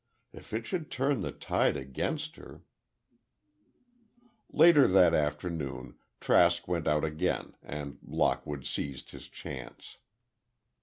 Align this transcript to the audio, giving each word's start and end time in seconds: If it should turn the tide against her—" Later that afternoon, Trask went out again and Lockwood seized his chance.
If 0.33 0.51
it 0.51 0.65
should 0.65 0.89
turn 0.89 1.21
the 1.21 1.31
tide 1.31 1.77
against 1.77 2.35
her—" 2.37 2.63
Later 4.51 4.87
that 4.87 5.13
afternoon, 5.13 5.93
Trask 6.19 6.67
went 6.67 6.87
out 6.87 7.05
again 7.05 7.53
and 7.61 7.99
Lockwood 8.03 8.65
seized 8.65 9.11
his 9.11 9.27
chance. 9.27 9.97